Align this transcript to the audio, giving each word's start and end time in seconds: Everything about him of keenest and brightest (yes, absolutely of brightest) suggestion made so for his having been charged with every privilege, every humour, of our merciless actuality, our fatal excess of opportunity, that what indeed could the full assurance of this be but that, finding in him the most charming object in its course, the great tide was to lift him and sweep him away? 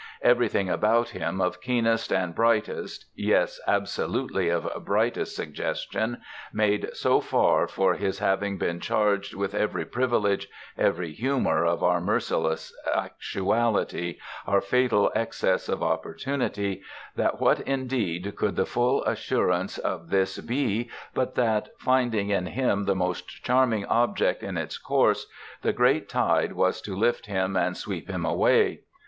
Everything 0.23 0.67
about 0.67 1.09
him 1.09 1.39
of 1.39 1.61
keenest 1.61 2.11
and 2.11 2.33
brightest 2.33 3.05
(yes, 3.13 3.59
absolutely 3.67 4.49
of 4.49 4.67
brightest) 4.83 5.35
suggestion 5.35 6.17
made 6.51 6.89
so 6.95 7.19
for 7.21 7.93
his 7.93 8.17
having 8.17 8.57
been 8.57 8.79
charged 8.79 9.35
with 9.35 9.53
every 9.53 9.85
privilege, 9.85 10.47
every 10.75 11.11
humour, 11.11 11.63
of 11.65 11.83
our 11.83 12.01
merciless 12.01 12.73
actuality, 12.95 14.17
our 14.47 14.59
fatal 14.59 15.11
excess 15.13 15.69
of 15.69 15.83
opportunity, 15.83 16.81
that 17.15 17.39
what 17.39 17.59
indeed 17.59 18.33
could 18.35 18.55
the 18.55 18.65
full 18.65 19.03
assurance 19.03 19.77
of 19.77 20.09
this 20.09 20.39
be 20.39 20.89
but 21.13 21.35
that, 21.35 21.69
finding 21.77 22.31
in 22.31 22.47
him 22.47 22.85
the 22.85 22.95
most 22.95 23.27
charming 23.43 23.85
object 23.85 24.41
in 24.41 24.57
its 24.57 24.79
course, 24.79 25.27
the 25.61 25.71
great 25.71 26.09
tide 26.09 26.53
was 26.53 26.81
to 26.81 26.95
lift 26.97 27.27
him 27.27 27.55
and 27.55 27.77
sweep 27.77 28.09
him 28.09 28.25
away? 28.25 28.79